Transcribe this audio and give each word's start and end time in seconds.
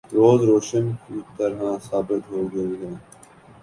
‘روز 0.13 0.39
روشن 0.43 0.85
کی 1.03 1.19
طرح 1.37 1.77
ثابت 1.83 2.21
ہو 2.31 2.41
گئی 2.53 2.75
ہے۔ 2.81 2.93